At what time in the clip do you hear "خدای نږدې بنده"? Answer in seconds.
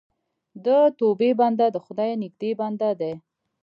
1.85-2.89